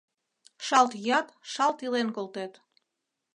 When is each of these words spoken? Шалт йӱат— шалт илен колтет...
Шалт 0.65 0.91
йӱат— 1.05 1.27
шалт 1.51 1.77
илен 1.85 2.09
колтет... 2.15 2.53